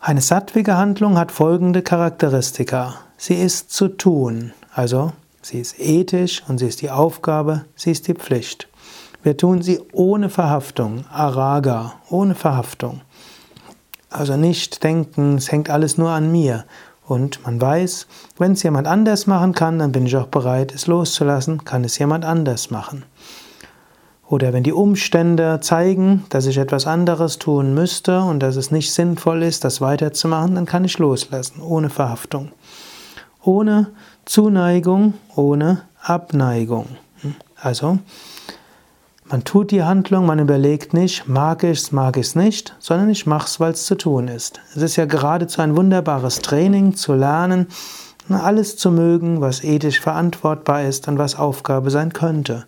[0.00, 2.94] Eine sattvige Handlung hat folgende Charakteristika.
[3.16, 8.08] Sie ist zu tun, also sie ist ethisch und sie ist die Aufgabe, sie ist
[8.08, 8.68] die Pflicht.
[9.22, 13.00] Wir tun sie ohne Verhaftung, Araga, ohne Verhaftung.
[14.10, 16.64] Also nicht denken, es hängt alles nur an mir.
[17.06, 18.06] Und man weiß,
[18.38, 21.98] wenn es jemand anders machen kann, dann bin ich auch bereit, es loszulassen, kann es
[21.98, 23.04] jemand anders machen.
[24.28, 28.92] Oder wenn die Umstände zeigen, dass ich etwas anderes tun müsste und dass es nicht
[28.92, 32.50] sinnvoll ist, das weiterzumachen, dann kann ich loslassen, ohne Verhaftung.
[33.44, 33.88] Ohne
[34.24, 36.86] Zuneigung, ohne Abneigung.
[37.56, 37.98] Also,
[39.26, 43.08] man tut die Handlung, man überlegt nicht, mag ich es, mag ich es nicht, sondern
[43.08, 44.60] ich mache es, weil es zu tun ist.
[44.74, 47.68] Es ist ja geradezu ein wunderbares Training zu lernen,
[48.28, 52.64] alles zu mögen, was ethisch verantwortbar ist und was Aufgabe sein könnte.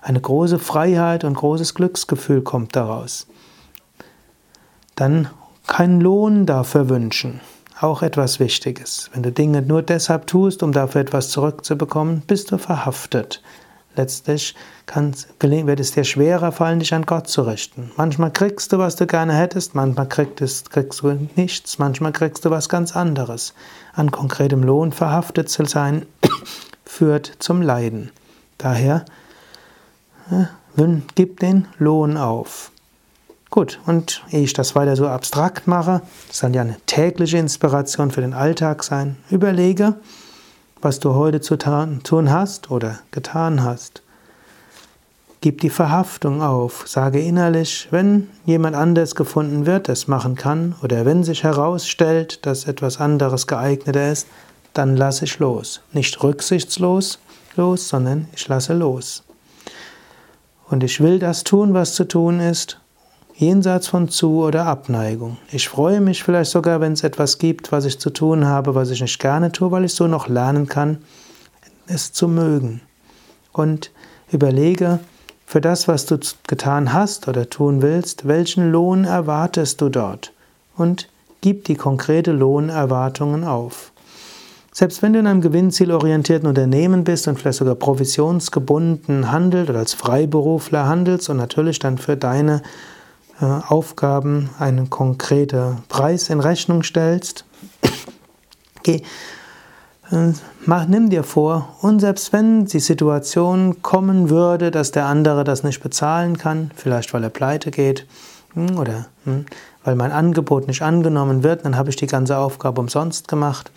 [0.00, 3.26] Eine große Freiheit und großes Glücksgefühl kommt daraus.
[4.96, 5.28] Dann
[5.66, 7.40] keinen Lohn dafür wünschen.
[7.82, 9.10] Auch etwas Wichtiges.
[9.12, 13.42] Wenn du Dinge nur deshalb tust, um dafür etwas zurückzubekommen, bist du verhaftet.
[13.96, 14.54] Letztlich
[15.40, 17.90] wird es dir schwerer fallen, dich an Gott zu richten.
[17.96, 22.50] Manchmal kriegst du, was du gerne hättest, manchmal kriegst, kriegst du nichts, manchmal kriegst du
[22.50, 23.52] was ganz anderes.
[23.94, 26.06] An konkretem Lohn verhaftet zu sein,
[26.86, 28.12] führt zum Leiden.
[28.58, 29.04] Daher
[31.16, 32.71] gib den Lohn auf.
[33.52, 38.10] Gut, und ehe ich das weiter so abstrakt mache, das soll ja eine tägliche Inspiration
[38.10, 39.96] für den Alltag sein, überlege,
[40.80, 44.00] was du heute zu tun hast oder getan hast.
[45.42, 51.04] Gib die Verhaftung auf, sage innerlich, wenn jemand anders gefunden wird, das machen kann, oder
[51.04, 54.28] wenn sich herausstellt, dass etwas anderes geeigneter ist,
[54.72, 55.82] dann lasse ich los.
[55.92, 57.18] Nicht rücksichtslos
[57.56, 59.24] los, sondern ich lasse los.
[60.70, 62.78] Und ich will das tun, was zu tun ist,
[63.42, 65.36] jenseits von Zu- oder Abneigung.
[65.50, 68.90] Ich freue mich vielleicht sogar, wenn es etwas gibt, was ich zu tun habe, was
[68.90, 70.98] ich nicht gerne tue, weil ich so noch lernen kann,
[71.86, 72.80] es zu mögen.
[73.52, 73.90] Und
[74.30, 75.00] überlege,
[75.44, 80.32] für das, was du getan hast oder tun willst, welchen Lohn erwartest du dort?
[80.76, 81.08] Und
[81.40, 83.92] gib die konkrete Lohnerwartungen auf.
[84.72, 89.92] Selbst wenn du in einem gewinnzielorientierten Unternehmen bist und vielleicht sogar provisionsgebunden handelt oder als
[89.92, 92.62] Freiberufler handelst und natürlich dann für deine
[93.40, 97.44] Aufgaben einen konkreten Preis in Rechnung stellst.
[98.82, 99.02] Geh,
[100.10, 100.32] äh,
[100.66, 105.62] mach, nimm dir vor, und selbst wenn die Situation kommen würde, dass der andere das
[105.62, 108.06] nicht bezahlen kann, vielleicht weil er pleite geht
[108.54, 109.46] hm, oder hm,
[109.84, 113.70] weil mein Angebot nicht angenommen wird, dann habe ich die ganze Aufgabe umsonst gemacht.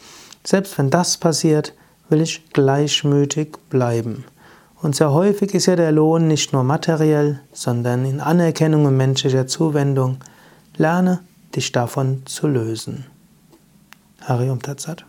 [0.44, 1.74] Selbst wenn das passiert,
[2.10, 4.26] will ich gleichmütig bleiben.
[4.86, 9.48] Und sehr häufig ist ja der Lohn nicht nur materiell, sondern in Anerkennung und menschlicher
[9.48, 10.18] Zuwendung.
[10.78, 11.22] Lerne
[11.56, 13.08] dich davon zu lösen.
[14.22, 15.04] Harium Tatsat.